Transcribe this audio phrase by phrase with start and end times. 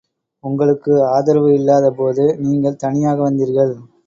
[0.43, 3.73] உங்களுக்கு ஆதரவு இல்லாத போது நீங்கள் தனியாக வந்தீர்கள்.